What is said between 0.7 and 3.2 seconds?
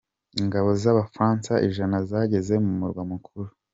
z’Abafaransa ijana zageze mumurwa